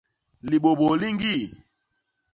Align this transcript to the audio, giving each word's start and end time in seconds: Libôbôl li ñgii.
Libôbôl 0.49 0.95
li 1.01 1.09
ñgii. 1.15 1.43